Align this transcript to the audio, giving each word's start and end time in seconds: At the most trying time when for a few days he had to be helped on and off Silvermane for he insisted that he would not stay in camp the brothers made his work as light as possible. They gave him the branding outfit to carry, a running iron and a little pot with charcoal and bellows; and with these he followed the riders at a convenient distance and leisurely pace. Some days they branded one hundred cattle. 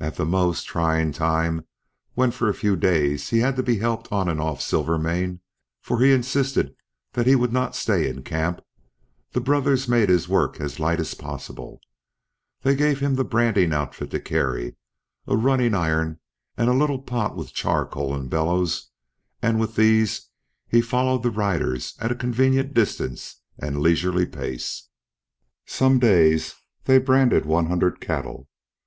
At 0.00 0.14
the 0.16 0.24
most 0.24 0.64
trying 0.64 1.12
time 1.12 1.66
when 2.14 2.30
for 2.30 2.48
a 2.48 2.54
few 2.54 2.76
days 2.76 3.28
he 3.28 3.40
had 3.40 3.56
to 3.56 3.62
be 3.62 3.76
helped 3.76 4.10
on 4.10 4.26
and 4.26 4.40
off 4.40 4.62
Silvermane 4.62 5.40
for 5.82 6.00
he 6.00 6.14
insisted 6.14 6.74
that 7.12 7.26
he 7.26 7.36
would 7.36 7.52
not 7.52 7.76
stay 7.76 8.08
in 8.08 8.22
camp 8.22 8.62
the 9.32 9.40
brothers 9.42 9.86
made 9.86 10.08
his 10.08 10.30
work 10.30 10.62
as 10.62 10.80
light 10.80 10.98
as 10.98 11.12
possible. 11.12 11.78
They 12.62 12.74
gave 12.74 13.00
him 13.00 13.16
the 13.16 13.24
branding 13.24 13.74
outfit 13.74 14.10
to 14.12 14.18
carry, 14.18 14.76
a 15.26 15.36
running 15.36 15.74
iron 15.74 16.20
and 16.56 16.70
a 16.70 16.72
little 16.72 17.00
pot 17.02 17.36
with 17.36 17.52
charcoal 17.52 18.14
and 18.14 18.30
bellows; 18.30 18.88
and 19.42 19.60
with 19.60 19.74
these 19.76 20.30
he 20.66 20.80
followed 20.80 21.22
the 21.22 21.30
riders 21.30 21.94
at 22.00 22.10
a 22.10 22.14
convenient 22.14 22.72
distance 22.72 23.42
and 23.58 23.80
leisurely 23.82 24.24
pace. 24.24 24.88
Some 25.66 25.98
days 25.98 26.54
they 26.84 26.96
branded 26.96 27.44
one 27.44 27.66
hundred 27.66 28.00
cattle. 28.00 28.48